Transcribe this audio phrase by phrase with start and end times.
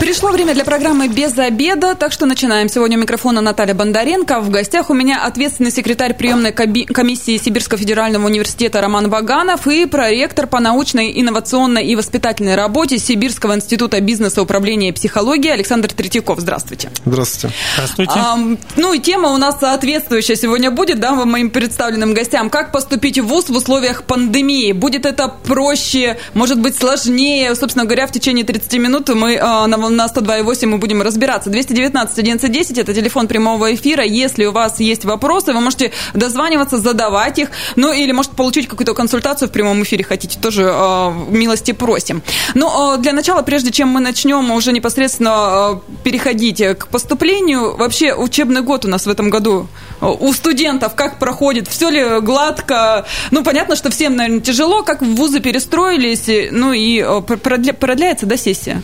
[0.00, 2.70] Пришло время для программы «Без обеда», так что начинаем.
[2.70, 4.40] Сегодня у микрофона Наталья Бондаренко.
[4.40, 10.46] В гостях у меня ответственный секретарь приемной комиссии Сибирского федерального университета Роман Ваганов и проректор
[10.46, 16.40] по научной, инновационной и воспитательной работе Сибирского института бизнеса, управления и психологии Александр Третьяков.
[16.40, 16.90] Здравствуйте.
[17.04, 17.54] Здравствуйте.
[17.74, 18.14] Здравствуйте.
[18.16, 18.38] А,
[18.76, 22.48] ну и тема у нас соответствующая сегодня будет, да, моим представленным гостям.
[22.48, 24.72] Как поступить в ВУЗ в условиях пандемии?
[24.72, 27.54] Будет это проще, может быть сложнее?
[27.54, 31.50] Собственно говоря, в течение 30 минут мы а, на на 102,8 мы будем разбираться.
[31.50, 34.04] 219 1110 это телефон прямого эфира.
[34.04, 37.50] Если у вас есть вопросы, вы можете дозваниваться, задавать их.
[37.76, 42.22] Ну, или, может, получить какую-то консультацию в прямом эфире хотите, тоже э, милости просим.
[42.54, 48.14] Но э, для начала, прежде чем мы начнем уже непосредственно э, переходить к поступлению, вообще
[48.14, 49.68] учебный год у нас в этом году
[50.00, 53.06] у студентов как проходит, все ли гладко?
[53.30, 58.82] Ну, понятно, что всем, наверное, тяжело, как в вузы перестроились, ну и продляется, да, сессия?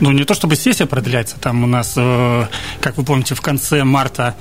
[0.00, 2.46] Ну, не то чтобы сессия продляется, там у нас, э,
[2.80, 4.34] как вы помните, в конце марта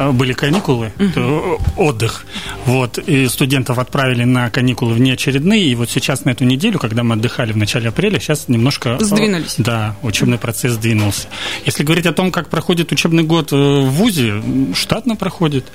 [0.00, 1.60] Э, были каникулы, угу.
[1.76, 2.24] отдых,
[2.64, 7.16] вот, и студентов отправили на каникулы внеочередные, и вот сейчас на эту неделю, когда мы
[7.16, 8.98] отдыхали в начале апреля, сейчас немножко...
[8.98, 9.56] Сдвинулись.
[9.58, 11.28] Да, учебный процесс сдвинулся.
[11.66, 14.42] Если говорить о том, как проходит учебный год в ВУЗе,
[14.74, 15.66] штатно проходит,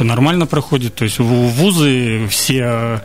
[0.00, 3.02] нормально проходит, то есть вузы все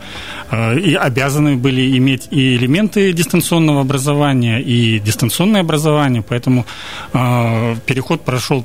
[0.52, 6.64] и обязаны были иметь и элементы дистанционного образования, и дистанционное образование, поэтому
[7.12, 8.64] переход прошел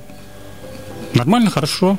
[1.13, 1.97] Нормально, хорошо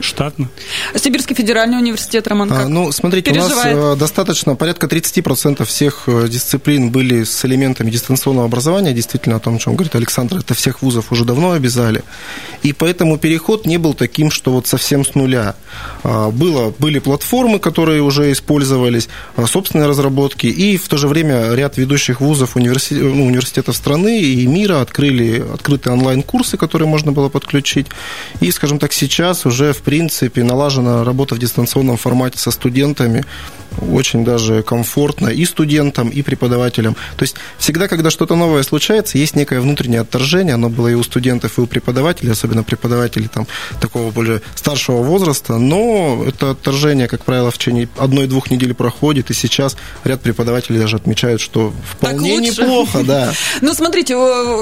[0.00, 0.48] штатно.
[0.94, 2.66] Сибирский федеральный университет, Роман, как?
[2.66, 3.76] А, ну, смотрите, переживает?
[3.76, 9.36] у нас э, достаточно, порядка 30% всех э, дисциплин были с элементами дистанционного образования, действительно,
[9.36, 12.02] о том, о чем говорит Александр, это всех вузов уже давно обязали,
[12.62, 15.54] и поэтому переход не был таким, что вот совсем с нуля.
[16.02, 21.54] А, было, были платформы, которые уже использовались, а, собственные разработки, и в то же время
[21.54, 27.28] ряд ведущих вузов университет, ну, университетов страны и мира открыли открытые онлайн-курсы, которые можно было
[27.28, 27.86] подключить,
[28.40, 33.24] и, скажем так, сейчас уже в в принципе, налажена работа в дистанционном формате со студентами
[33.80, 36.94] очень даже комфортно и студентам, и преподавателям.
[37.16, 41.02] То есть всегда, когда что-то новое случается, есть некое внутреннее отторжение, оно было и у
[41.02, 43.46] студентов, и у преподавателей, особенно преподавателей там,
[43.80, 49.34] такого более старшего возраста, но это отторжение, как правило, в течение одной-двух недель проходит, и
[49.34, 53.32] сейчас ряд преподавателей даже отмечают, что вполне неплохо, да.
[53.60, 54.14] Ну, смотрите,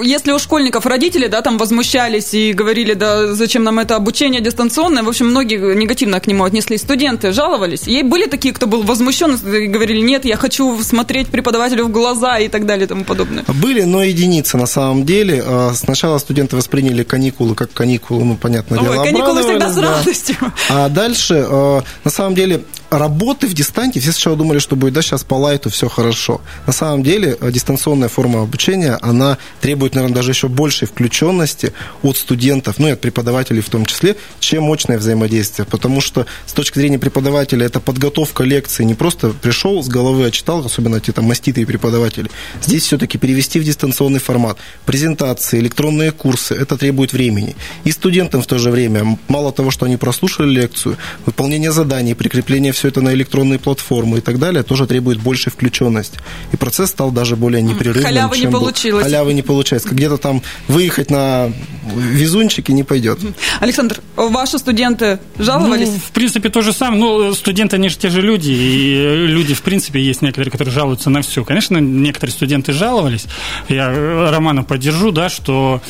[0.04, 5.02] если у школьников родители, да, там возмущались и говорили, да, зачем нам это обучение дистанционное,
[5.02, 6.80] в общем, многие негативно к нему отнеслись.
[6.80, 7.86] Студенты жаловались.
[7.86, 12.38] И были такие, кто был возмущен и говорили, нет, я хочу смотреть преподавателю в глаза
[12.38, 13.44] и так далее и тому подобное.
[13.48, 15.42] Были, но единицы на самом деле.
[15.44, 20.36] А, сначала студенты восприняли каникулы как каникулы, ну, понятное дело, Ой, каникулы всегда с радостью.
[20.70, 25.02] А дальше, а, на самом деле, работы в дистанте, все сначала думали, что будет, да,
[25.02, 26.40] сейчас по лайту все хорошо.
[26.66, 31.72] На самом деле, э, дистанционная форма обучения, она требует, наверное, даже еще большей включенности
[32.02, 35.66] от студентов, ну и от преподавателей в том числе, чем очное взаимодействие.
[35.66, 40.30] Потому что с точки зрения преподавателя это подготовка лекции, не просто пришел с головы, а
[40.30, 42.30] читал, особенно эти там маститые преподаватели.
[42.62, 44.58] Здесь все-таки перевести в дистанционный формат.
[44.86, 47.56] Презентации, электронные курсы, это требует времени.
[47.84, 52.72] И студентам в то же время, мало того, что они прослушали лекцию, выполнение заданий, прикрепление
[52.78, 56.18] все это на электронные платформы и так далее, тоже требует большей включенности.
[56.52, 58.04] И процесс стал даже более непрерывным.
[58.04, 59.04] Халявы чем не получилось.
[59.04, 59.10] Был.
[59.10, 59.88] Халявы не получается.
[59.88, 61.52] Где-то там выехать на
[61.96, 63.18] везунчике не пойдет.
[63.60, 65.88] Александр, ваши студенты жаловались?
[65.88, 67.00] Ну, в принципе, то же самое.
[67.00, 71.10] Ну, студенты, они же те же люди, и люди, в принципе, есть некоторые, которые жалуются
[71.10, 71.44] на все.
[71.44, 73.26] Конечно, некоторые студенты жаловались.
[73.68, 75.82] Я Романа поддержу, да, что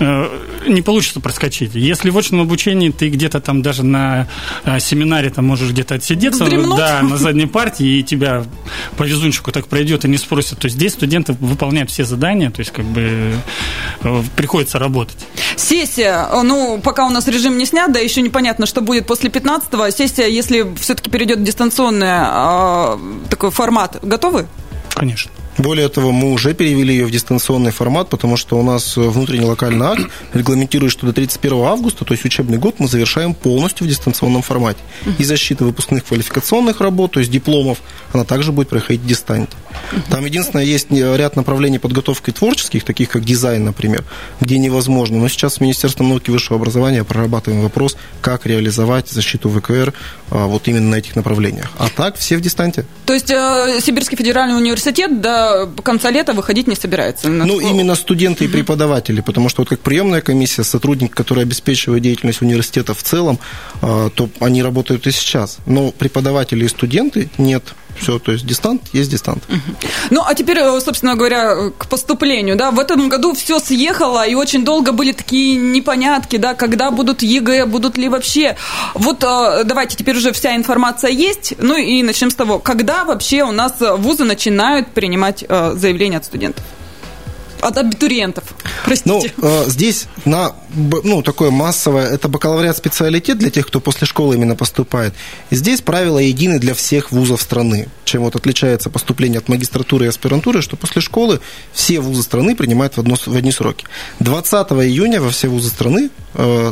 [0.00, 0.28] э,
[0.66, 1.74] не получится проскочить.
[1.74, 4.28] Если в очном обучении ты где-то там даже на
[4.64, 6.76] э, семинаре там можешь где-то отсидеться, Вздремнуть?
[6.76, 8.44] да, на задней партии, и тебя
[8.96, 10.58] по везунчику так пройдет и не спросят.
[10.58, 13.34] То есть здесь студенты выполняют все задания, то есть как бы
[14.02, 15.16] э, приходится работать.
[15.56, 19.90] Сессия, ну, пока у нас режим не снят, да, еще непонятно, что будет после 15-го.
[19.90, 22.98] Сессия, если все-таки перейдет в дистанционный э,
[23.28, 24.46] такой формат, готовы?
[24.94, 25.30] Конечно.
[25.58, 29.86] Более того, мы уже перевели ее в дистанционный формат, потому что у нас внутренний локальный
[29.86, 30.02] акт
[30.32, 34.80] регламентирует, что до 31 августа, то есть учебный год, мы завершаем полностью в дистанционном формате.
[35.18, 37.78] И защита выпускных квалификационных работ, то есть дипломов,
[38.12, 39.50] она также будет проходить дистант.
[40.10, 44.04] Там единственное, есть ряд направлений подготовки творческих, таких как дизайн, например,
[44.40, 45.18] где невозможно.
[45.18, 49.92] Но сейчас с Министерством науки и высшего образования прорабатываем вопрос, как реализовать защиту ВКР
[50.30, 51.70] а, вот именно на этих направлениях.
[51.78, 52.86] А так все в дистанте.
[53.04, 57.28] То есть э, Сибирский федеральный университет, да, до конца лета выходить не собирается.
[57.28, 62.42] Ну, именно студенты и преподаватели, потому что вот как приемная комиссия, сотрудник, который обеспечивает деятельность
[62.42, 63.38] университета в целом,
[63.80, 65.58] а, то они работают и сейчас.
[65.66, 67.74] Но преподаватели и студенты нет.
[67.98, 69.44] Все, то есть дистант есть дистант.
[70.10, 72.56] Ну, а теперь, э, собственно говоря, к поступлению.
[72.56, 77.22] Да, в этом году все съехало, и очень долго были такие непонятки, да, когда будут
[77.22, 78.56] ЕГЭ, будут ли вообще.
[78.94, 81.54] Вот э, давайте, теперь уже вся информация есть.
[81.58, 86.24] Ну и начнем с того, когда вообще у нас вузы начинают принимать э, заявления от
[86.24, 86.64] студентов?
[87.62, 88.44] От абитуриентов.
[88.84, 89.32] Простите.
[89.36, 94.34] Ну, э, здесь на, ну, такое массовое, это бакалавриат специалитет для тех, кто после школы
[94.34, 95.14] именно поступает.
[95.50, 97.88] И здесь правила едины для всех вузов страны.
[98.04, 101.40] Чем вот отличается поступление от магистратуры и аспирантуры, что после школы
[101.72, 103.86] все вузы страны принимают в, одно, в одни сроки.
[104.18, 106.10] 20 июня во все вузы страны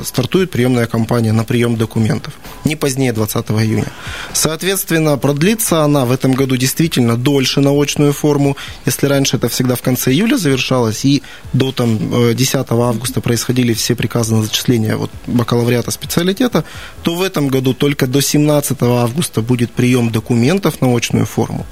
[0.04, 2.34] стартует приемная кампания на прием документов.
[2.64, 3.86] Не позднее 20 июня.
[4.32, 8.56] Соответственно, продлится она в этом году действительно дольше на очную форму.
[8.86, 11.22] Если раньше это всегда в конце июля завершалось, и
[11.52, 16.64] до там, 10 э, августа происходили все приказы на зачисление вот, бакалавриата специалитета,
[17.02, 21.66] то в этом году только до 17 августа будет прием документов на очную форму,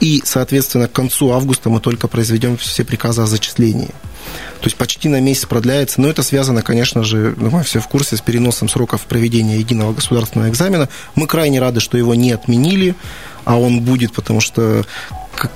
[0.00, 3.90] и, соответственно, к концу августа мы только произведем все приказы о зачислении.
[4.60, 8.16] То есть почти на месяц продляется, но это связано, конечно же, мы все в курсе,
[8.16, 10.88] с переносом сроков проведения единого государственного экзамена.
[11.14, 12.94] Мы крайне рады, что его не отменили,
[13.44, 14.84] а он будет, потому что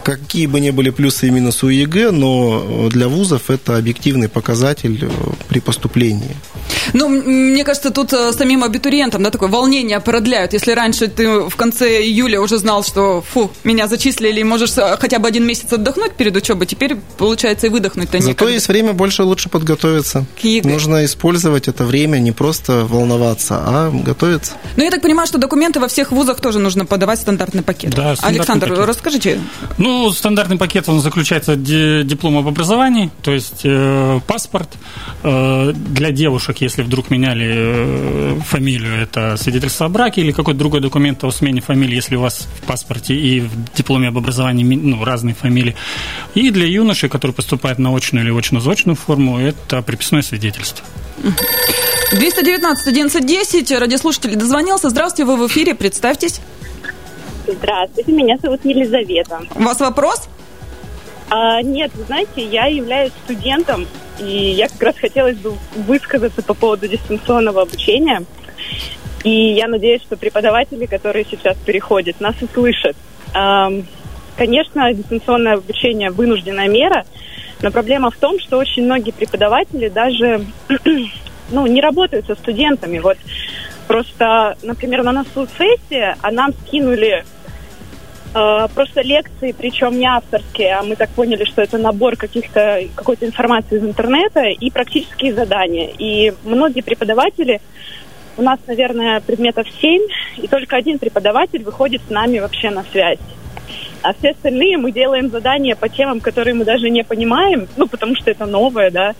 [0.02, 4.98] какие бы ни были плюсы и минусы у ЕГЭ, но для вузов это объективный показатель
[5.04, 5.08] э,
[5.48, 6.36] при поступлении.
[6.94, 10.52] Ну, мне кажется, тут э, самим абитуриентам да, такое волнение продляют.
[10.52, 14.96] Если раньше ты в конце июля уже знал, что фу, меня зачислили, и можешь э,
[14.98, 18.52] хотя бы один месяц отдохнуть перед учебой, теперь, получается, и выдохнуть-то Зато некогда.
[18.52, 20.24] есть время больше лучше подготовиться.
[20.40, 20.68] К ЕГЭ.
[20.68, 24.52] Нужно использовать это время, не просто волноваться, а готовиться.
[24.76, 27.77] Ну, я так понимаю, что документы во всех вузах тоже нужно подавать стандартный пакет.
[27.86, 28.86] Да, стандартный Александр, пакет.
[28.86, 29.40] расскажите.
[29.78, 34.68] Ну, стандартный пакет, он заключается диплом об образовании, то есть э, паспорт
[35.22, 40.80] э, для девушек, если вдруг меняли э, фамилию, это свидетельство о браке или какой-то другой
[40.80, 45.04] документ о смене фамилии, если у вас в паспорте и в дипломе об образовании ну,
[45.04, 45.76] разные фамилии.
[46.34, 50.84] И для юношей, которые поступают на очную или очно-заочную форму, это приписное свидетельство.
[52.12, 54.90] 219 11 радиослушатель дозвонился.
[54.90, 56.40] Здравствуйте, вы в эфире, представьтесь.
[57.48, 59.40] Здравствуйте, меня зовут Елизавета.
[59.54, 60.28] У вас вопрос?
[61.30, 63.86] А, нет, вы знаете, я являюсь студентом,
[64.18, 68.22] и я как раз хотелось бы высказаться по поводу дистанционного обучения.
[69.24, 72.96] И я надеюсь, что преподаватели, которые сейчас переходят, нас услышат.
[73.34, 73.70] А,
[74.36, 77.06] конечно, дистанционное обучение вынужденная мера,
[77.62, 80.44] но проблема в том, что очень многие преподаватели даже
[81.50, 82.98] ну, не работают со студентами.
[82.98, 83.16] Вот
[83.86, 87.24] просто, например, на носу сессия, а нам скинули
[88.32, 93.78] просто лекции, причем не авторские, а мы так поняли, что это набор каких-то какой-то информации
[93.78, 95.90] из интернета и практические задания.
[95.98, 97.60] И многие преподаватели,
[98.36, 100.02] у нас, наверное, предметов семь,
[100.36, 103.18] и только один преподаватель выходит с нами вообще на связь.
[104.02, 108.14] А все остальные мы делаем задания по темам, которые мы даже не понимаем, ну, потому
[108.14, 109.14] что это новое, да,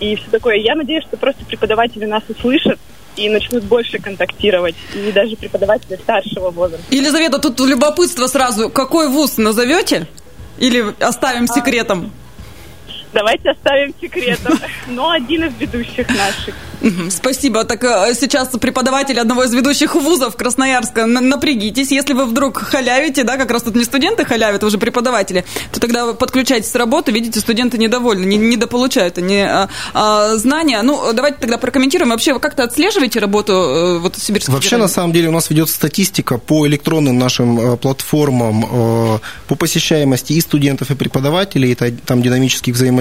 [0.00, 0.56] и все такое.
[0.56, 2.78] Я надеюсь, что просто преподаватели нас услышат,
[3.18, 6.86] и начнут больше контактировать, и даже преподаватели старшего возраста.
[6.90, 8.70] Елизавета, тут любопытство сразу.
[8.70, 10.06] Какой вуз назовете?
[10.58, 12.12] Или оставим а, секретом?
[13.12, 14.58] Давайте оставим секретом.
[14.88, 16.54] Но один из ведущих наших.
[17.10, 17.64] Спасибо.
[17.64, 21.06] Так э, сейчас преподаватель одного из ведущих вузов Красноярска.
[21.06, 21.90] Напрягитесь.
[21.90, 25.80] Если вы вдруг халявите, да, как раз тут не студенты халявят, а уже преподаватели, то
[25.80, 27.10] тогда подключайтесь с работы.
[27.10, 30.80] Видите, студенты недовольны, не, недополучают они а, а, знания.
[30.82, 32.10] Ну, давайте тогда прокомментируем.
[32.10, 36.38] Вообще, вы как-то отслеживаете работу вот, Сибирской Вообще, на самом деле, у нас ведется статистика
[36.38, 41.72] по электронным нашим платформам по посещаемости и студентов, и преподавателей.
[41.72, 42.97] Это там динамических взаимодействий.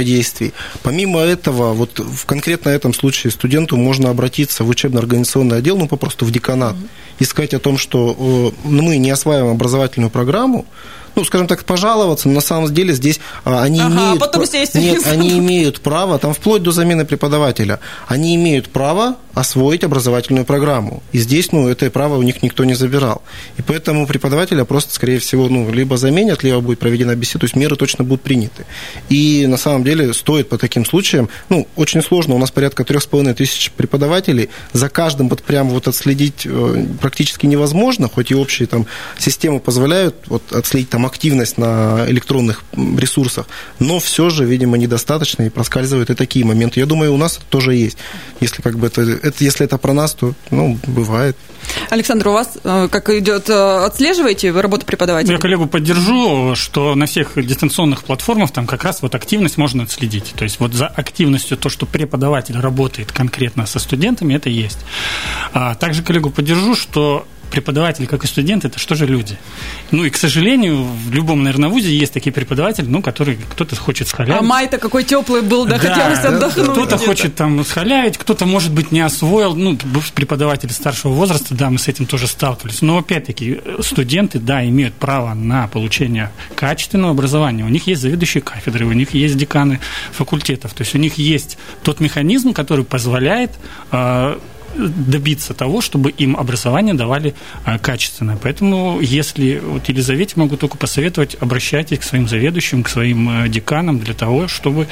[0.84, 5.88] Помимо этого, вот в конкретно этом случае студент студенту можно обратиться в учебно-организационный отдел, ну,
[5.88, 6.75] попросту в деканат,
[7.18, 10.66] и сказать о том, что э, мы не осваиваем образовательную программу,
[11.18, 14.20] ну, скажем так, пожаловаться, но на самом деле здесь а, они ага, имеют...
[14.20, 19.84] потом сесть Нет, они имеют право, там вплоть до замены преподавателя, они имеют право освоить
[19.84, 21.04] образовательную программу.
[21.12, 23.22] И здесь, ну, это право у них никто не забирал.
[23.58, 27.56] И поэтому преподавателя просто, скорее всего, ну, либо заменят, либо будет проведена беседа, то есть
[27.56, 28.66] меры точно будут приняты.
[29.10, 33.04] И на самом деле стоит по таким случаям, ну, очень сложно, у нас порядка трех
[33.04, 38.36] с половиной тысяч преподавателей, за каждым вот прямо вот отследить э, практически невозможно, хоть и
[38.36, 38.86] общие там
[39.18, 43.48] системы позволяют вот отследить там активность на электронных ресурсах,
[43.80, 46.80] но все же, видимо, недостаточно и проскальзывают и такие моменты.
[46.80, 47.98] Я думаю, у нас это тоже есть.
[48.40, 51.36] Если как бы это, это если это про нас, то ну, бывает.
[51.90, 55.34] Александр, у вас э, как идет, э, отслеживаете работу преподавателя?
[55.34, 60.34] Я коллегу поддержу, что на всех дистанционных платформах там как раз вот активность можно отследить.
[60.36, 64.80] То есть вот за активностью то, что преподаватель работает конкретно со студентами, это есть.
[65.54, 69.38] А также коллегу поддержу, что преподаватели, как и студенты, это что же люди?
[69.92, 74.08] Ну и, к сожалению, в любом, наверное, вузе есть такие преподаватели, ну, которые кто-то хочет
[74.08, 74.39] схалявить.
[74.39, 76.70] А май-то какой теплый был, да, да хотелось отдохнуть.
[76.72, 79.77] Кто-то хочет там схалявить, кто-то, может быть, не освоил, ну,
[80.13, 82.82] преподаватели старшего возраста, да, мы с этим тоже сталкивались.
[82.82, 87.63] Но, опять-таки, студенты, да, имеют право на получение качественного образования.
[87.63, 89.80] У них есть заведующие кафедры, у них есть деканы
[90.12, 93.51] факультетов, то есть у них есть тот механизм, который позволяет
[93.92, 94.39] а,
[94.78, 97.34] добиться того, чтобы им образование давали
[97.66, 98.38] а, качественное.
[98.42, 104.00] Поэтому, если вот Елизавете могу только посоветовать, обращайтесь к своим заведующим, к своим э, деканам
[104.00, 104.88] для того, чтобы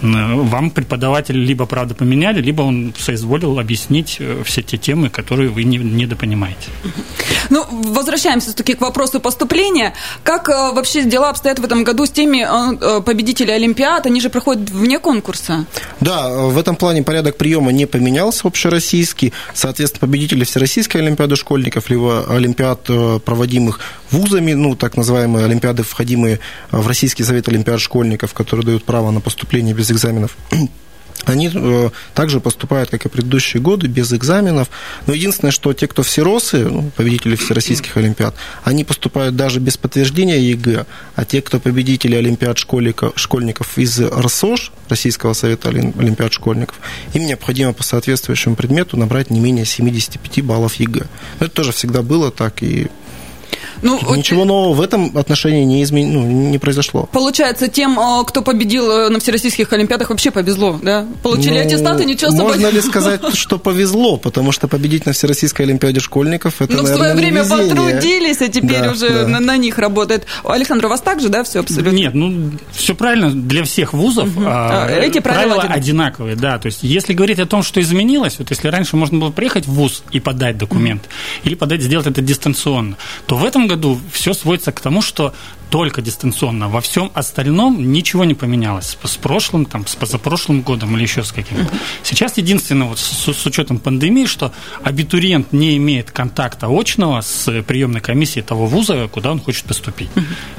[0.00, 5.64] вам преподаватель либо правда поменяли, либо он соизволил объяснить э, все те темы, которые вы
[5.64, 6.68] не, недопонимаете.
[7.50, 9.94] Ну, возвращаемся все-таки к вопросу поступления.
[10.22, 12.42] Как э, вообще дела обстоят в этом году с теми
[13.02, 14.06] победителями Олимпиад?
[14.06, 15.66] Они же проходят вне конкурса.
[16.00, 21.90] Да, в этом плане порядок приема не поменялся общероссийский списке, соответственно, победители Всероссийской Олимпиады школьников,
[21.90, 28.32] либо Олимпиад, э, проводимых вузами, ну, так называемые Олимпиады, входимые в Российский совет Олимпиад школьников,
[28.32, 30.36] которые дают право на поступление без экзаменов
[31.24, 34.68] они э, также поступают, как и предыдущие годы, без экзаменов.
[35.06, 40.40] Но единственное, что те, кто всеросы, ну, победители всероссийских олимпиад, они поступают даже без подтверждения
[40.40, 46.76] ЕГЭ, а те, кто победители олимпиад школьников, из РСОШ, Российского совета олимпиад школьников,
[47.14, 51.06] им необходимо по соответствующему предмету набрать не менее 75 баллов ЕГЭ.
[51.40, 52.88] Но это тоже всегда было так, и
[53.82, 56.12] ну, Ничего нового в этом отношении не, измен...
[56.12, 57.08] ну, не произошло.
[57.12, 61.06] Получается, тем, а, кто победил э, на всероссийских олимпиадах, вообще повезло, да?
[61.22, 62.44] Получили ну, аттестаты, ничего особо...
[62.44, 64.16] Можно ли сказать, что повезло?
[64.16, 68.82] Потому что победить на всероссийской олимпиаде школьников, это, Ну, в свое время потрудились, а теперь
[68.82, 69.28] да, уже да.
[69.28, 70.26] На, на них работает.
[70.44, 71.90] Александр, у вас так же, да, все абсолютно?
[71.90, 73.30] Нет, ну, все правильно.
[73.32, 74.44] Для всех вузов угу.
[74.46, 76.58] а, эти правила, правила одинаковые, да.
[76.58, 79.72] То есть, если говорить о том, что изменилось, вот если раньше можно было приехать в
[79.72, 81.02] вуз и подать документ,
[81.42, 82.96] или подать, сделать это дистанционно,
[83.26, 85.32] то в этом году все сводится к тому, что
[85.72, 86.68] только дистанционно.
[86.68, 91.32] Во всем остальном ничего не поменялось с прошлым, там, с позапрошлым годом или еще с
[91.32, 91.72] каким-то.
[92.02, 94.52] Сейчас единственное, вот с, с учетом пандемии, что
[94.82, 100.10] абитуриент не имеет контакта очного с приемной комиссией того вуза, куда он хочет поступить.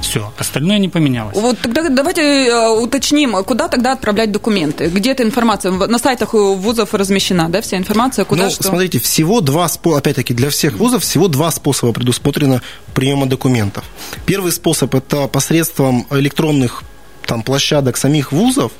[0.02, 1.38] Все, остальное не поменялось.
[1.38, 4.88] Вот тогда давайте э, уточним, куда тогда отправлять документы?
[4.88, 5.72] Где эта информация?
[5.72, 8.26] На сайтах вузов размещена, да, вся информация?
[8.26, 8.64] Куда ну, что?
[8.64, 12.64] смотрите, всего два способа, опять-таки, для всех вузов всего два способа предусмотрено
[13.04, 13.84] приема документов.
[14.26, 16.84] Первый способ– это посредством электронных
[17.26, 18.72] там, площадок самих вузов,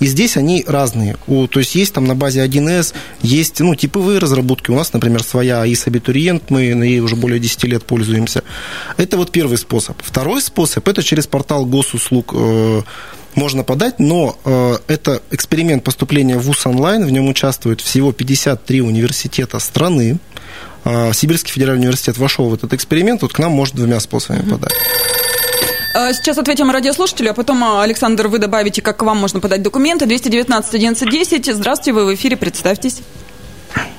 [0.00, 1.16] и здесь они разные.
[1.26, 2.92] У, то есть есть там на базе 1С,
[3.22, 4.70] есть ну, типовые разработки.
[4.70, 8.42] У нас, например, своя АИС абитуриент, мы ней уже более 10 лет пользуемся.
[8.98, 9.96] Это вот первый способ.
[10.02, 12.82] Второй способ– это через портал госуслуг э,
[13.34, 18.82] можно подать, но э, это эксперимент поступления в ВУЗ онлайн, в нем участвуют всего 53
[18.82, 20.18] университета страны.
[20.84, 24.72] Э, Сибирский федеральный университет вошел в этот эксперимент, вот к нам может двумя способами подать.
[25.94, 29.62] А, сейчас ответим радиослушателю, а потом, а, Александр, вы добавите, как к вам можно подать
[29.62, 30.06] документы.
[30.06, 33.00] 219 11 Здравствуйте, вы в эфире, представьтесь.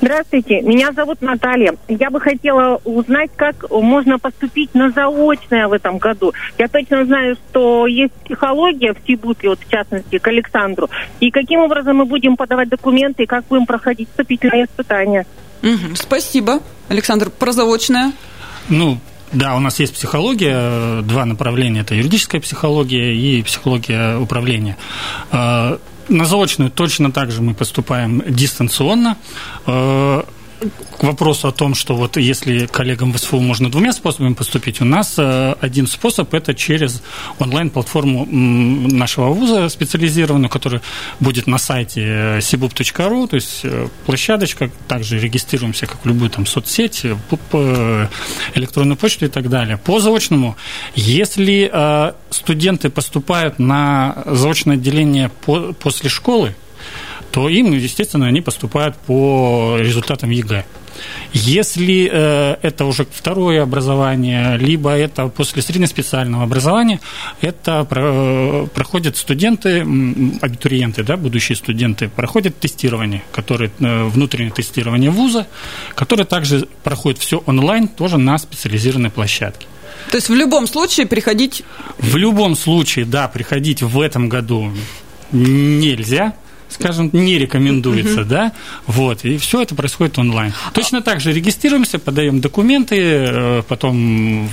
[0.01, 1.75] Здравствуйте, меня зовут Наталья.
[1.87, 6.33] Я бы хотела узнать, как можно поступить на заочное в этом году.
[6.57, 10.89] Я точно знаю, что есть психология в Тибуте, вот в частности, к Александру.
[11.21, 15.25] И каким образом мы будем подавать документы и как будем проходить вступительные испытания.
[15.63, 16.59] Угу, спасибо.
[16.87, 18.13] Александр, про заочное?
[18.69, 18.99] Ну,
[19.31, 21.81] да, у нас есть психология, два направления.
[21.81, 24.77] Это юридическая психология и психология управления.
[25.31, 29.17] А, на заочную точно так же мы поступаем дистанционно.
[30.97, 34.85] К вопросу о том, что вот если коллегам в СФУ можно двумя способами поступить, у
[34.85, 37.01] нас э, один способ– это через
[37.39, 40.81] онлайн-платформу нашего вуза специализированную, которая
[41.19, 46.45] будет на сайте э, sibup.ru, то есть э, площадочка, также регистрируемся, как в любую там
[46.45, 47.05] соцсеть,
[48.55, 49.77] электронную почту и так далее.
[49.77, 50.55] По заочному,
[50.95, 55.29] если студенты поступают на заочное отделение
[55.79, 56.55] после школы,
[57.31, 60.65] то им, естественно, они поступают по результатам ЕГЭ.
[61.33, 67.01] Если э, это уже второе образование, либо это после среднеспециального образования,
[67.41, 69.81] это про, проходят студенты,
[70.41, 75.47] абитуриенты, да, будущие студенты, проходят тестирование, которое, э, внутреннее тестирование вуза,
[75.95, 79.67] которое также проходит все онлайн, тоже на специализированной площадке.
[80.11, 81.63] То есть в любом случае приходить...
[81.97, 84.71] В любом случае, да, приходить в этом году
[85.31, 86.35] нельзя,
[86.75, 88.25] скажем, не рекомендуется, uh-huh.
[88.25, 88.51] да,
[88.85, 90.53] вот, и все это происходит онлайн.
[90.73, 94.49] Точно так же регистрируемся, подаем документы, э, потом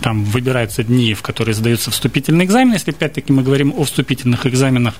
[0.00, 4.94] там выбираются дни, в которые сдаются вступительные экзамены, если опять-таки мы говорим о вступительных экзаменах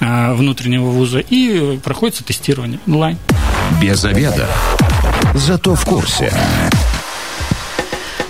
[0.00, 3.18] э, внутреннего вуза, и проходится тестирование онлайн.
[3.80, 4.48] Без обеда.
[5.34, 6.32] Зато в курсе.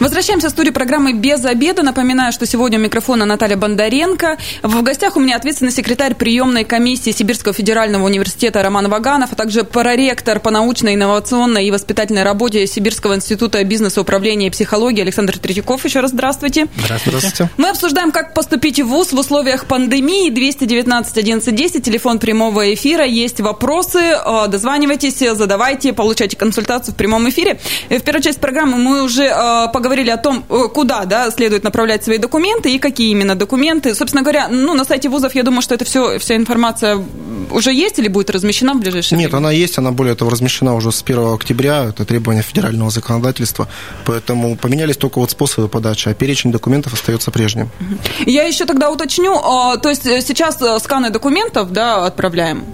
[0.05, 1.83] Возвращаемся в студию программы «Без обеда».
[1.83, 4.37] Напоминаю, что сегодня у микрофона Наталья Бондаренко.
[4.63, 9.65] В гостях у меня ответственный секретарь приемной комиссии Сибирского федерального университета Роман Ваганов, а также
[9.65, 15.83] проректор по научной, инновационной и воспитательной работе Сибирского института бизнеса, управления и психологии Александр Третьяков.
[15.87, 16.67] Еще раз здравствуйте.
[16.85, 17.19] Здравствуйте.
[17.21, 17.51] здравствуйте.
[17.57, 20.29] Мы обсуждаем, как поступить в ВУЗ в условиях пандемии.
[20.29, 23.07] 219 11 10, телефон прямого эфира.
[23.07, 27.59] Есть вопросы, э, дозванивайтесь, задавайте, получайте консультацию в прямом эфире.
[27.89, 31.63] В первой части программы мы уже э, поговорили говорили о том, э, куда да, следует
[31.63, 33.95] направлять свои документы и какие именно документы.
[33.95, 36.97] Собственно говоря, ну, на сайте вузов, я думаю, что это все, вся информация
[37.55, 39.47] уже есть или будет размещена в ближайшее Нет, время?
[39.47, 43.69] она есть, она более того размещена уже с 1 октября, это требование федерального законодательства,
[44.05, 47.71] поэтому поменялись только вот способы подачи, а перечень документов остается прежним.
[48.27, 52.65] Я еще тогда уточню, а, то есть э, сейчас э, сканы документов да, отправляем?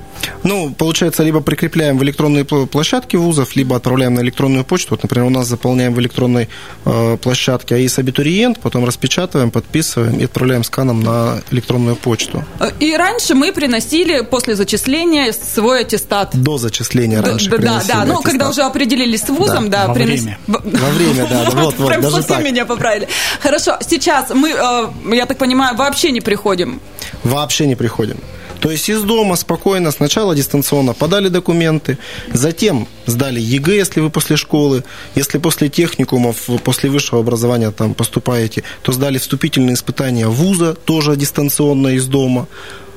[0.43, 4.89] Ну, получается, либо прикрепляем в электронные площадки вузов, либо отправляем на электронную почту.
[4.91, 6.49] Вот, например, у нас заполняем в электронной
[6.85, 12.45] э, площадке АИС абитуриент, потом распечатываем, подписываем и отправляем сканом на электронную почту.
[12.81, 16.31] И раньше мы приносили после зачисления свой аттестат.
[16.35, 18.05] До зачисления раньше Да, да, да.
[18.05, 19.87] Ну, когда уже определились с вузом, да.
[19.87, 20.39] да Во время.
[20.47, 20.61] Во
[20.91, 21.51] время, да.
[21.61, 22.45] Вот, вот, Прям даже совсем так.
[22.45, 23.09] меня поправили.
[23.41, 26.81] Хорошо, сейчас мы, э, я так понимаю, вообще не приходим.
[27.25, 28.17] Вообще не приходим.
[28.61, 31.99] То есть из дома спокойно, сначала дистанционно подали документы,
[32.33, 34.85] затем сдали ЕГЭ, если вы после школы,
[35.15, 41.89] если после техникумов, после высшего образования там поступаете, то сдали вступительные испытания вуза, тоже дистанционно
[41.89, 42.49] из дома.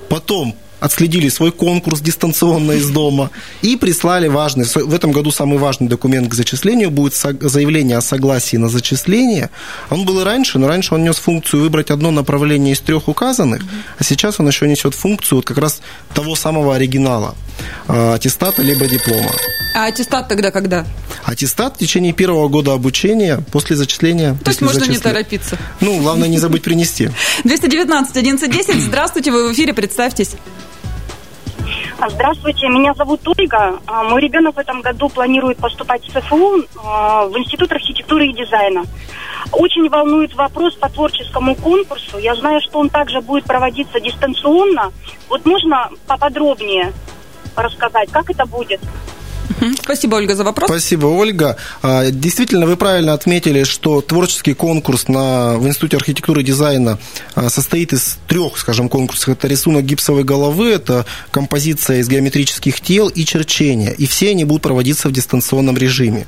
[0.09, 5.87] Потом отследили свой конкурс дистанционно из дома и прислали важный, в этом году самый важный
[5.87, 9.49] документ к зачислению будет заявление о согласии на зачисление.
[9.89, 13.63] Он был и раньше, но раньше он нес функцию выбрать одно направление из трех указанных,
[13.97, 15.81] а сейчас он еще несет функцию вот как раз
[16.13, 17.35] того самого оригинала,
[17.87, 19.31] а, аттестата либо диплома.
[19.75, 20.85] А аттестат тогда когда?
[21.23, 24.37] Аттестат в течение первого года обучения после зачисления.
[24.43, 24.99] То есть можно зачисления.
[24.99, 25.57] не торопиться.
[25.79, 27.09] Ну, главное не забыть принести.
[27.45, 28.83] 219 1110.
[28.83, 30.31] Здравствуйте, вы в эфире, представьтесь.
[32.09, 33.79] Здравствуйте, меня зовут Ольга.
[33.87, 38.33] А, мой ребенок в этом году планирует поступать в ЦФУ а, в Институт архитектуры и
[38.33, 38.83] дизайна.
[39.53, 42.17] Очень волнует вопрос по творческому конкурсу.
[42.17, 44.91] Я знаю, что он также будет проводиться дистанционно.
[45.29, 46.91] Вот можно поподробнее
[47.55, 48.81] рассказать, как это будет?
[49.81, 50.69] Спасибо, Ольга, за вопрос.
[50.69, 51.57] Спасибо, Ольга.
[51.81, 56.97] А, действительно, вы правильно отметили, что творческий конкурс на, в Институте архитектуры и дизайна
[57.35, 59.29] а, состоит из трех, скажем, конкурсов.
[59.29, 63.93] Это рисунок гипсовой головы, это композиция из геометрических тел и черчение.
[63.93, 66.25] И все они будут проводиться в дистанционном режиме.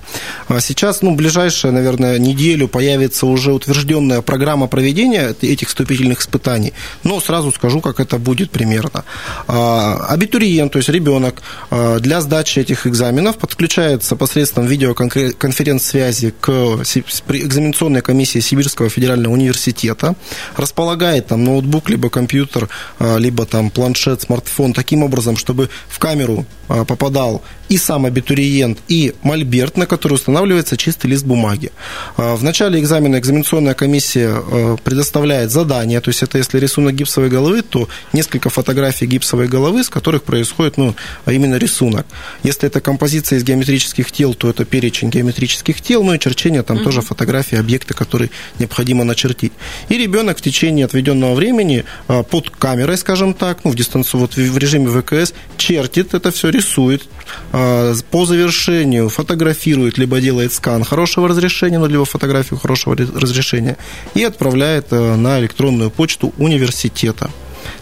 [0.47, 6.73] А сейчас, ну, в ближайшую, наверное, неделю появится уже утвержденная программа проведения этих вступительных испытаний.
[7.03, 9.03] Но сразу скажу, как это будет примерно.
[9.47, 18.39] Абитуриент, то есть ребенок, для сдачи этих экзаменов экзаменов подключается посредством видеоконференц-связи к экзаменационной комиссии
[18.39, 20.15] Сибирского федерального университета,
[20.57, 26.47] располагает там ноутбук, либо компьютер, а, либо там планшет, смартфон таким образом, чтобы в камеру
[26.67, 31.71] а, попадал и сам абитуриент, и мольберт, на который устанавливается чистый лист бумаги.
[32.17, 34.35] А, в начале экзамена экзаменационная комиссия
[34.83, 39.89] предоставляет задание, то есть это если рисунок гипсовой головы, то несколько фотографий гипсовой головы, с
[39.89, 40.95] которых происходит ну,
[41.27, 42.07] именно рисунок.
[42.43, 46.77] Если это композиция из геометрических тел, то это перечень геометрических тел, ну и черчение, там
[46.77, 46.83] mm-hmm.
[46.83, 49.51] тоже фотографии объекта, которые необходимо начертить.
[49.89, 54.35] И ребенок в течение отведенного времени а, под камерой, скажем так, ну, в дистанцию, вот
[54.37, 57.03] в режиме ВКС, чертит это все, рисует,
[57.51, 63.75] а, по завершению фотографирует, либо делает скан хорошего разрешения, ну, либо фотографию хорошего разрешения,
[64.13, 67.29] и отправляет а, на электронную почту университета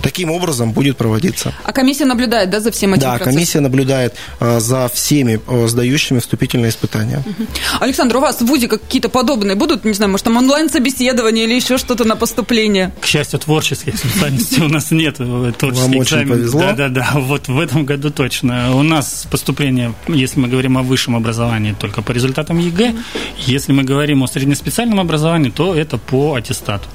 [0.02, 1.54] таким образом будет проводиться.
[1.64, 3.34] А комиссия наблюдает, да, за всем этим Да, процессом?
[3.34, 7.24] комиссия наблюдает а, за всеми а, сдающими вступительные испытания.
[7.26, 7.48] Угу.
[7.82, 11.78] Александр, у вас в ВУЗе какие-то подобные будут, не знаю, может, там онлайн-собеседование или еще
[11.78, 12.94] что-то на поступление?
[13.02, 15.20] К счастью, творческих специальностей у нас нет.
[15.20, 16.62] Вам очень повезло.
[16.62, 17.12] Да, да, да.
[17.16, 18.76] Вот в этом году точно.
[18.76, 22.96] У нас поступление, если мы говорим о высшем образовании, только по результатам ЕГЭ.
[23.38, 26.88] Если мы говорим о среднеспециальном образовании, то это по аттестату.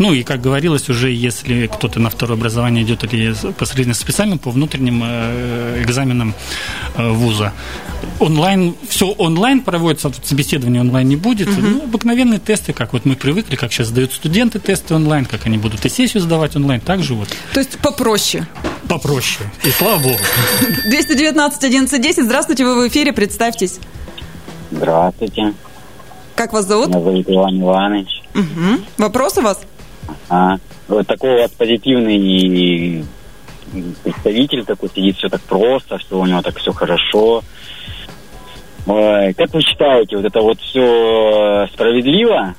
[0.00, 4.50] Ну и, как говорилось уже, если кто-то на второе образование идет или по среднеспециальному, по
[4.50, 6.34] внутренним экзаменам
[6.96, 7.52] вуза.
[8.18, 11.48] Онлайн, все онлайн проводится, собеседование онлайн не будет.
[11.48, 11.60] Угу.
[11.60, 15.58] Ну, обыкновенные тесты, как вот мы привыкли, как сейчас сдают студенты тесты онлайн, как они
[15.58, 17.28] будут и сессию сдавать онлайн, так же вот.
[17.52, 18.46] То есть попроще?
[18.88, 19.50] Попроще.
[19.64, 20.16] И слава богу.
[20.86, 22.24] 219 11 10.
[22.24, 23.78] Здравствуйте, вы в эфире, представьтесь.
[24.70, 25.52] Здравствуйте.
[26.36, 26.88] Как вас зовут?
[26.88, 28.22] Меня зовут Иван Иванович.
[28.34, 28.80] Угу.
[28.96, 29.60] Вопрос у вас?
[30.28, 30.56] А,
[30.88, 33.04] вот такой вас позитивный
[34.02, 37.42] представитель такой сидит, все так просто, все у него так все хорошо.
[38.86, 42.54] Ой, как вы считаете, вот это вот все справедливо?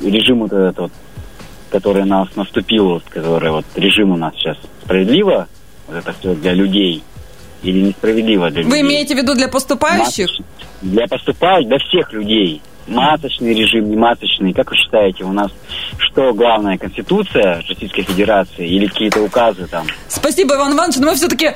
[0.00, 0.92] Режим вот этот вот,
[1.70, 5.48] который нас наступил, вот, который вот режим у нас сейчас, справедливо?
[5.88, 7.02] Вот это все для людей?
[7.62, 8.70] Или несправедливо для людей?
[8.70, 10.28] Вы имеете в виду для поступающих?
[10.82, 14.52] Для поступающих, для всех людей масочный режим, не масочный.
[14.52, 15.50] Как вы считаете, у нас
[16.10, 19.86] что главное, Конституция Российской Федерации или какие-то указы там?
[20.08, 20.96] Спасибо, Иван Иванович.
[20.96, 21.54] Но мы все-таки э,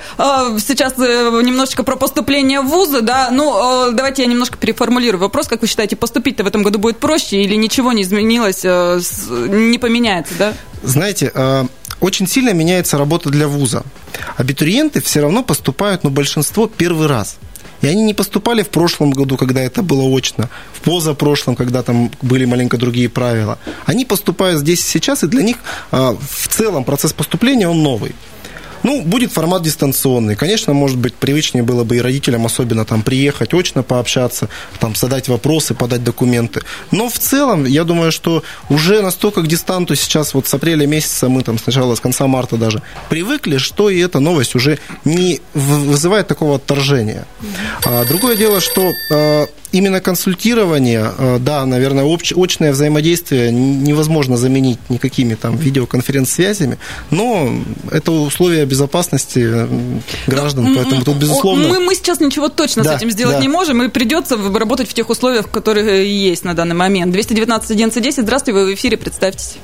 [0.59, 3.31] сейчас э, немножечко про поступление в вузы, да.
[3.33, 5.49] Ну, э, давайте я немножко переформулирую вопрос.
[5.49, 9.29] Как вы считаете, поступить-то в этом году будет проще или ничего не изменилось, э, с,
[9.29, 10.53] не поменяется, да?
[10.83, 11.65] Знаете, э,
[12.01, 13.83] очень сильно меняется работа для вуза.
[14.37, 17.39] Абитуриенты все равно поступают, но большинство первый раз.
[17.85, 22.11] И они не поступали в прошлом году, когда это было очно, в позапрошлом, когда там
[22.23, 23.59] были маленько другие правила.
[23.85, 25.59] Они поступают здесь и сейчас, и для них
[25.91, 28.15] а, в целом процесс поступления, он новый.
[28.85, 30.37] Ну, будет формат дистанционный.
[30.37, 35.29] Конечно, может быть, привычнее было бы и родителям особенно там приехать, очно пообщаться, там задать
[35.29, 36.61] вопросы, подать документы.
[36.91, 41.29] Но в целом, я думаю, что уже настолько к дистанту сейчас, вот с апреля месяца,
[41.29, 46.29] мы там сначала, с конца марта даже, привыкли, что и эта новость уже не вызывает
[46.29, 47.27] такого отторжения.
[47.85, 55.35] А, другое дело, что а, именно консультирование, э, да, наверное, очное взаимодействие невозможно заменить никакими
[55.35, 56.79] там видеоконференц-связями,
[57.11, 57.53] но
[57.91, 59.69] это условия безопасности э,
[60.29, 61.69] граждан, но, поэтому тут безусловно...
[61.69, 63.43] Мы, мы сейчас ничего точно да, с этим сделать да.
[63.43, 67.13] не можем, и придется работать в тех условиях, которые есть на данный момент.
[67.13, 69.57] 219 11 здравствуйте, вы в эфире, представьтесь.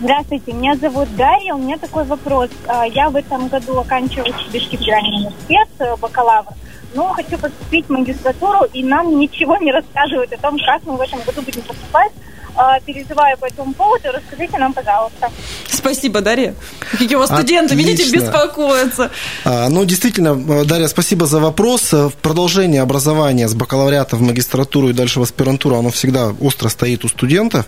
[0.00, 1.54] Здравствуйте, меня зовут Дарья.
[1.54, 2.50] У меня такой вопрос.
[2.66, 6.52] А, я в этом году оканчиваю Сибирский федеральный университет, э, бакалавр
[6.94, 11.00] но хочу поступить в магистратуру, и нам ничего не рассказывают о том, как мы в
[11.00, 12.12] этом году будем поступать.
[12.56, 14.10] А, переживаю по этому поводу.
[14.12, 15.28] Расскажите нам, пожалуйста.
[15.66, 16.54] Спасибо, Дарья.
[16.78, 17.90] Какие у вас студенты, Отлично.
[17.90, 19.10] видите, беспокоятся.
[19.44, 21.92] А, ну, действительно, Дарья, спасибо за вопрос.
[21.92, 27.04] В продолжении образования с бакалавриата в магистратуру и дальше в аспирантуру, оно всегда остро стоит
[27.04, 27.66] у студентов.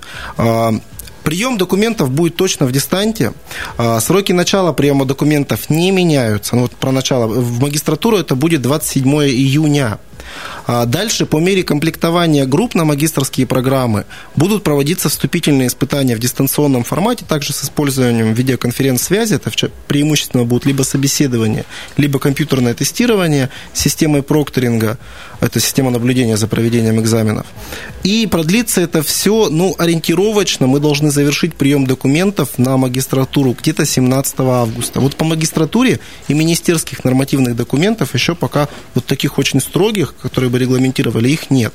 [1.27, 3.33] Прием документов будет точно в дистанте.
[3.79, 6.55] А, сроки начала приема документов не меняются.
[6.55, 7.27] Ну, вот про начало.
[7.27, 9.99] В магистратуру это будет 27 июня.
[10.66, 16.83] А дальше, по мере комплектования групп на магистрские программы, будут проводиться вступительные испытания в дистанционном
[16.83, 19.35] формате, также с использованием видеоконференц-связи.
[19.35, 19.50] Это
[19.87, 21.64] преимущественно будут либо собеседование,
[21.96, 24.98] либо компьютерное тестирование системой прокторинга.
[25.40, 27.46] Это система наблюдения за проведением экзаменов.
[28.02, 30.66] И продлится это все, ну, ориентировочно.
[30.66, 35.00] Мы должны завершить прием документов на магистратуру где-то 17 августа.
[35.00, 40.56] Вот по магистратуре и министерских нормативных документов еще пока вот таких очень строгих, которые бы
[40.59, 41.73] регламентировали, их нет.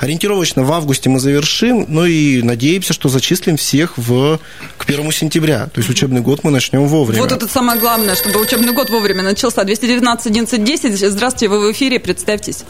[0.00, 4.38] Ориентировочно в августе мы завершим, ну и надеемся, что зачислим всех в,
[4.76, 5.66] к 1 сентября.
[5.66, 7.22] То есть учебный год мы начнем вовремя.
[7.22, 9.64] Вот это самое главное, чтобы учебный год вовремя начался.
[9.64, 11.10] 219 11 10.
[11.10, 12.64] Здравствуйте, вы в эфире, представьтесь.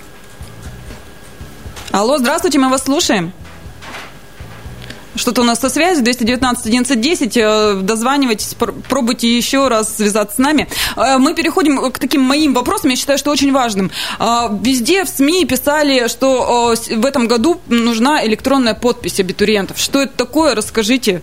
[1.90, 3.32] Алло, здравствуйте, мы вас слушаем.
[5.18, 8.54] Что-то у нас со связью, 219 11 10, дозванивайтесь,
[8.88, 10.68] пробуйте еще раз связаться с нами.
[10.96, 13.90] Э, мы переходим к таким моим вопросам, я считаю, что очень важным.
[14.18, 19.78] Э, везде в СМИ писали, что э, в этом году нужна электронная подпись абитуриентов.
[19.78, 21.22] Что это такое, расскажите.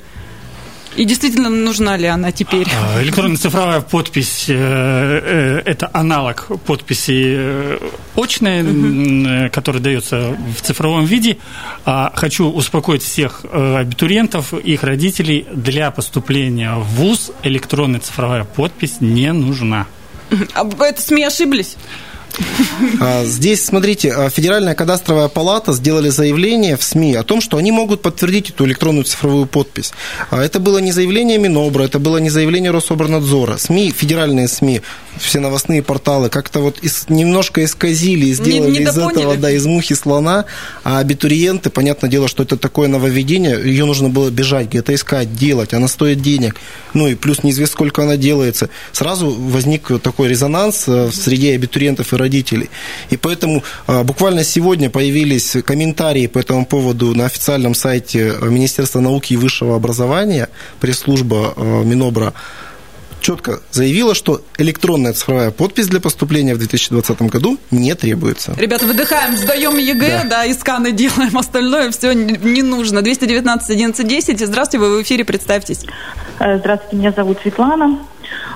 [0.96, 2.68] И действительно нужна ли она теперь?
[2.74, 7.78] А, электронная цифровая подпись э,– это аналог подписи э,
[8.16, 9.52] очной, угу.
[9.52, 11.38] который дается в цифровом виде.
[11.86, 19.02] А хочу успокоить всех э, абитуриентов, их родителей, для поступления в ВУЗ электронная цифровая подпись
[19.02, 19.88] не нужна.
[20.54, 21.76] А это СМИ ошиблись?
[23.00, 27.72] А, здесь, смотрите, а, Федеральная кадастровая палата сделали заявление в СМИ о том, что они
[27.72, 29.94] могут подтвердить эту электронную цифровую подпись.
[30.30, 33.58] А, это было не заявление Минобра, это было не заявление Рособорнадзора.
[33.58, 34.82] СМИ, федеральные СМИ,
[35.18, 39.52] все новостные порталы как-то вот из, немножко исказили и сделали не, не из этого, да,
[39.52, 40.46] из мухи слона,
[40.84, 45.74] а абитуриенты, понятное дело, что это такое нововведение, ее нужно было бежать, где-то искать, делать,
[45.74, 46.56] она стоит денег,
[46.94, 48.70] ну и плюс неизвестно, сколько она делается.
[48.92, 52.70] Сразу возник такой резонанс э, в среде абитуриентов и родителей.
[53.12, 59.38] И поэтому буквально сегодня появились комментарии по этому поводу на официальном сайте Министерства науки и
[59.38, 62.34] высшего образования, пресс-служба Минобра
[63.26, 68.54] четко заявила, что электронная цифровая подпись для поступления в 2020 году не требуется.
[68.56, 73.02] Ребята, выдыхаем, сдаем ЕГЭ, да, да и сканы делаем, остальное все не нужно.
[73.02, 74.40] 219 11 10.
[74.46, 75.86] Здравствуйте, вы в эфире, представьтесь.
[76.40, 78.00] Э, здравствуйте, меня зовут Светлана.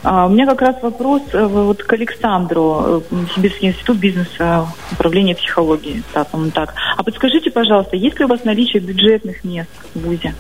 [0.04, 5.36] А, у меня как раз вопрос э, вот к Александру, э, Сибирский институт бизнеса, управления
[5.36, 6.74] психологии, да, так.
[6.98, 10.34] А подскажите, пожалуйста, есть ли у вас наличие бюджетных мест в ВУЗе?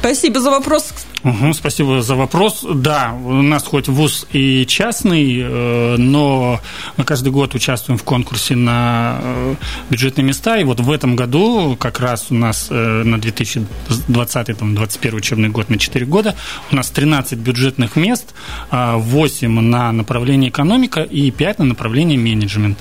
[0.00, 0.94] Спасибо за вопрос.
[1.26, 2.64] Угу, спасибо за вопрос.
[2.72, 6.60] Да, у нас хоть вуз и частный, э, но
[6.96, 9.54] мы каждый год участвуем в конкурсе на э,
[9.90, 10.56] бюджетные места.
[10.56, 15.78] И вот в этом году как раз у нас э, на 2020-2021 учебный год на
[15.78, 16.36] 4 года
[16.70, 18.32] у нас 13 бюджетных мест,
[18.70, 22.78] 8 на направление экономика и 5 на направление менеджмент.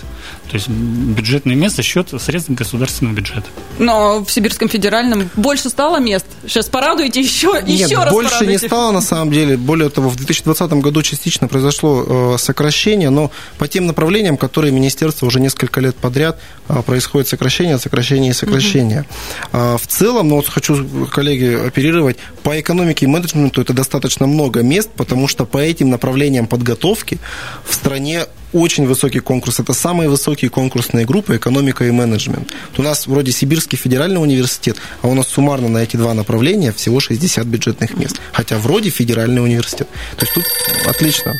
[0.51, 3.47] То есть бюджетное место за счет средств государственного бюджета.
[3.79, 6.27] Но в Сибирском федеральном больше стало мест.
[6.43, 8.63] Сейчас порадуйте еще, Нет, еще раз больше порадуйте.
[8.63, 9.57] не стало на самом деле.
[9.57, 15.25] Более того, в 2020 году частично произошло э, сокращение, но по тем направлениям, которые министерство
[15.25, 19.05] уже несколько лет подряд э, происходит сокращение, сокращение и сокращение.
[19.51, 19.77] Угу.
[19.77, 24.89] В целом, ну вот хочу, коллеги, оперировать, по экономике и менеджменту это достаточно много мест,
[24.95, 27.17] потому что по этим направлениям подготовки
[27.65, 29.59] в стране очень высокий конкурс.
[29.59, 32.53] Это самые высокие конкурсные группы экономика и менеджмент.
[32.77, 37.01] У нас вроде Сибирский федеральный университет, а у нас суммарно на эти два направления всего
[37.01, 38.19] 60 бюджетных мест.
[38.31, 39.89] Хотя вроде федеральный университет.
[40.15, 40.45] То есть тут
[40.87, 41.33] отлично.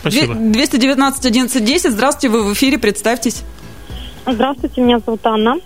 [0.00, 0.34] Спасибо.
[0.34, 1.92] 219 11 10.
[1.92, 3.42] Здравствуйте, вы в эфире, представьтесь.
[4.26, 5.56] Здравствуйте, меня зовут Анна.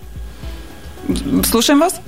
[1.45, 2.01] Слушаем вас.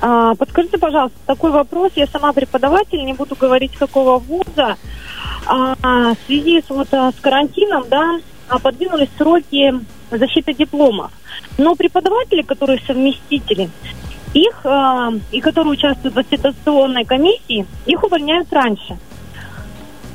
[0.00, 1.92] А, подскажите, пожалуйста, такой вопрос.
[1.96, 4.76] Я сама преподаватель, не буду говорить, какого вуза.
[5.46, 5.74] А,
[6.14, 9.74] в связи с, вот, а, с карантином, да, а, подвинулись сроки
[10.10, 11.10] защиты дипломов.
[11.56, 13.70] Но преподаватели, которые совместители,
[14.34, 18.98] их, а, и которые участвуют в аттестационной комиссии, их увольняют раньше.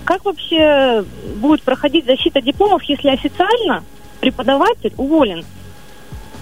[0.05, 1.03] Как вообще
[1.37, 3.83] будет проходить защита дипломов, если официально
[4.19, 5.45] преподаватель уволен?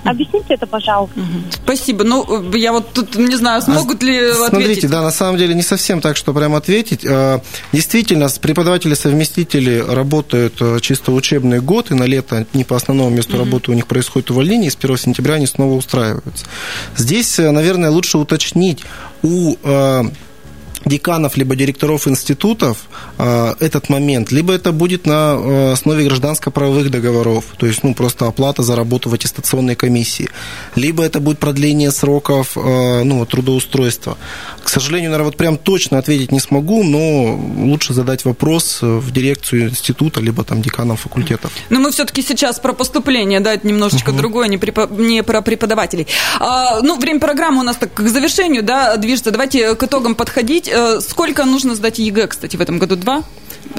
[0.03, 1.19] Объясните это, пожалуйста.
[1.51, 2.03] Спасибо.
[2.03, 4.47] Ну, я вот тут не знаю, смогут а, ли ответить.
[4.49, 7.05] Смотрите, да, на самом деле не совсем так, что прям ответить.
[7.05, 13.37] А, действительно, преподаватели-совместители работают э, чисто учебный год, и на лето не по основному месту
[13.37, 16.45] работы у них происходит увольнение, и с 1 сентября они снова устраиваются.
[16.95, 18.83] Здесь, э, наверное, лучше уточнить
[19.21, 20.03] у э,
[20.85, 22.77] деканов либо директоров институтов
[23.17, 28.27] э, этот момент, либо это будет на э, основе гражданско-правовых договоров, то есть ну, просто
[28.27, 30.29] оплата за работу в аттестационной комиссии,
[30.75, 34.17] либо это будет продление сроков э, ну, трудоустройства.
[34.63, 39.69] К сожалению, наверное, вот прям точно ответить не смогу, но лучше задать вопрос в дирекцию
[39.69, 41.51] института, либо там деканам факультетов.
[41.69, 44.17] Но мы все-таки сейчас про поступление, да, это немножечко угу.
[44.17, 46.07] другое, не, препо- не про преподавателей.
[46.39, 49.31] А, ну, время программы у нас так к завершению, да, движется.
[49.31, 50.70] Давайте к итогам подходить.
[50.71, 52.95] Э, сколько нужно сдать ЕГЭ, кстати, в этом году?
[52.95, 53.23] Два?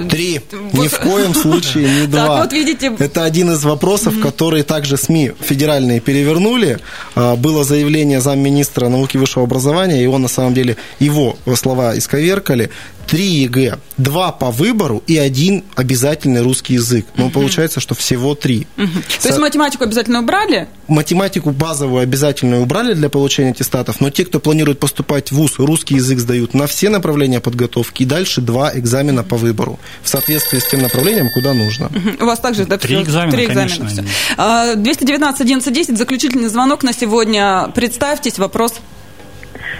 [0.08, 0.40] Три.
[0.72, 2.26] Ни в коем случае не два.
[2.26, 2.92] Так, вот видите.
[2.98, 6.78] Это один из вопросов, мм который также СМИ федеральные перевернули.
[7.14, 11.96] А, было заявление замминистра науки и высшего образования, и он на самом деле его слова
[11.98, 12.70] исковеркали
[13.06, 17.06] три ЕГЭ, два по выбору и один обязательный русский язык.
[17.16, 17.34] Но угу.
[17.34, 18.66] получается, что всего три.
[18.78, 18.86] Угу.
[19.20, 20.68] То есть математику обязательно убрали?
[20.88, 25.96] Математику базовую обязательную убрали для получения аттестатов, но те, кто планирует поступать в ВУЗ, русский
[25.96, 29.71] язык сдают на все направления подготовки, и дальше два экзамена по выбору
[30.02, 31.90] в соответствии с тем направлением, куда нужно.
[32.20, 33.88] У вас также да, три экзамена, три экзамена.
[34.36, 34.76] Конечно.
[34.76, 37.70] 219 11 10, заключительный звонок на сегодня.
[37.74, 38.80] Представьтесь, вопрос.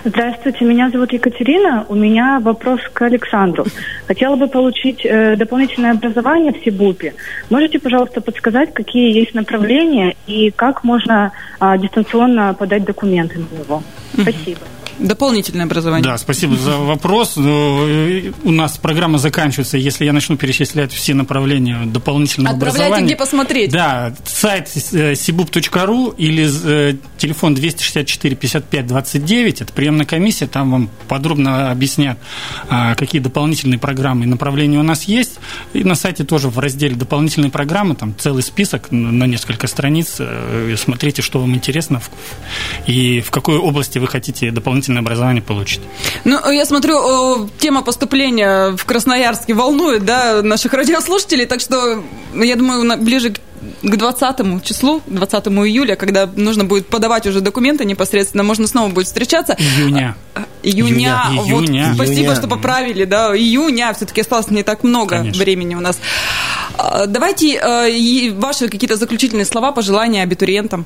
[0.05, 1.87] Здравствуйте, меня зовут Екатерина.
[1.89, 3.65] У меня вопрос к Александру.
[4.09, 7.15] Хотела бы получить э, дополнительное образование в Сибупе.
[7.51, 13.83] Можете, пожалуйста, подсказать, какие есть направления и как можно э, дистанционно подать документы на него?
[14.13, 14.61] Спасибо.
[15.03, 16.05] Дополнительное образование.
[16.05, 17.35] Да, спасибо за вопрос.
[17.37, 23.07] Э, у нас программа заканчивается, если я начну перечислять все направления дополнительного Отправляйте, образования.
[23.07, 23.71] где посмотреть.
[23.73, 30.91] Да, сайт sibup.ru э, или э, телефон 264 55 29, это приемная комиссия, там вам
[31.09, 32.19] подробно объяснят,
[32.69, 35.39] а, какие дополнительные программы и направления у нас есть.
[35.73, 40.21] И на сайте тоже в разделе дополнительные программы, там целый список на несколько страниц.
[40.77, 42.01] Смотрите, что вам интересно
[42.87, 45.81] и в какой области вы хотите дополнительно дополнительное образование получит.
[46.25, 52.03] Ну, я смотрю, тема поступления в Красноярске волнует, да, наших радиослушателей, так что,
[52.35, 53.41] я думаю, ближе к
[53.83, 59.07] к 20 числу, 20 июля, когда нужно будет подавать уже документы непосредственно, можно снова будет
[59.07, 59.55] встречаться.
[59.57, 60.17] Июня.
[60.35, 60.91] А, июня.
[60.91, 61.43] Июня.
[61.43, 61.93] Вот, июня.
[61.95, 63.93] Спасибо, что поправили, да, июня.
[63.95, 65.41] Все-таки осталось не так много Конечно.
[65.41, 66.01] времени у нас.
[66.77, 70.85] А, давайте э, ваши какие-то заключительные слова, пожелания абитуриентам.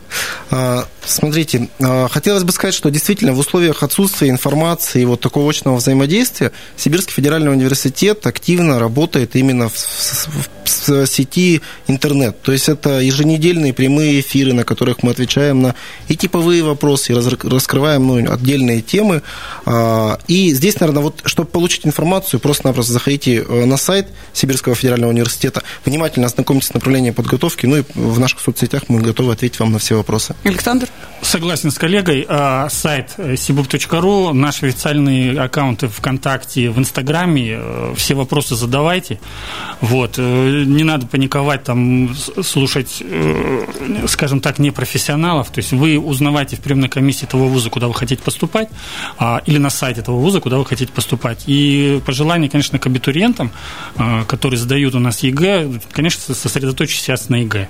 [1.07, 5.49] А, смотрите, а, хотелось бы сказать, что действительно в условиях отсутствия информации и вот такого
[5.49, 12.41] очного взаимодействия Сибирский федеральный университет активно работает именно в, в, в сети интернет.
[12.43, 15.75] То есть это еженедельные прямые эфиры, на которых мы отвечаем на
[16.09, 19.23] и типовые вопросы, и раскрываем ну, отдельные темы.
[20.29, 25.63] И здесь, наверное, вот чтобы получить информацию, просто-напросто заходите э, на сайт Сибирского федерального университета,
[25.85, 29.79] внимательно ознакомьтесь с направлением подготовки, ну и в наших соцсетях мы готовы ответить вам на
[29.79, 30.35] все вопросы.
[30.45, 30.89] Александр?
[31.27, 32.25] Согласен с коллегой.
[32.29, 39.19] А, сайт sibup.ru, наши официальные аккаунты ВКонтакте, в Инстаграме, э, все вопросы задавайте.
[39.81, 40.17] Вот.
[40.19, 43.03] Э, не надо паниковать, там, слушать,
[44.07, 45.51] скажем так, непрофессионалов.
[45.51, 48.69] То есть вы узнавайте в приемной комиссии того вуза, куда вы хотите поступать,
[49.19, 51.45] а, или на сайте того вуза, куда вы хотите поступать.
[51.47, 53.51] И пожелание, конечно, к абитуриентам,
[54.29, 57.69] которые сдают у нас ЕГЭ, конечно, сосредоточьтесь сейчас на ЕГЭ.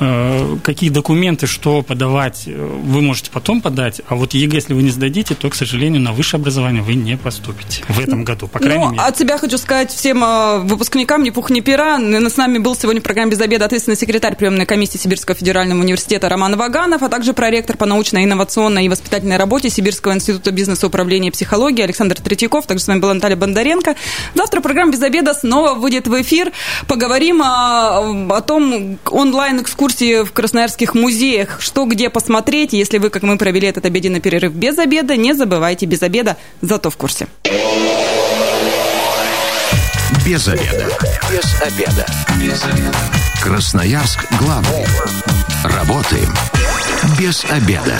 [0.00, 0.60] Угу.
[0.62, 4.90] Какие документы, что подавать, э, вы можете потом подать, а вот ЕГЭ, если вы не
[4.90, 8.84] сдадите, то, к сожалению, на высшее образование вы не поступите в этом году, по крайней
[8.84, 9.02] ну, мере.
[9.02, 10.24] От себя хочу сказать всем
[10.66, 11.98] выпускникам, ни пух, ни пера.
[11.98, 16.28] С нами был сегодня в программе «Без обеда» ответственный секретарь приемной комиссии Сибирского федерального университета
[16.28, 21.28] Роман Ваганов, а также проректор по научной, инновационной и воспитательной работе Сибирского института бизнеса управления
[21.28, 22.66] и психологии Александр Третьяков.
[22.66, 23.94] Также с вами была Наталья Бондаренко.
[24.34, 26.52] Завтра программа «Без обеда» снова выйдет в эфир.
[26.88, 31.60] Поговорим о, о том онлайн-экскурсии в красноярских музеях.
[31.60, 32.72] Что где посмотреть.
[32.72, 36.90] Если вы, как мы, провели этот обеденный перерыв без обеда, не забывайте без обеда, зато
[36.90, 37.28] в курсе.
[40.26, 40.88] Без обеда.
[41.30, 42.06] Без обеда.
[42.40, 42.98] Без обеда.
[43.40, 44.86] Красноярск главный.
[45.62, 46.34] Работаем
[47.16, 47.96] без обеда.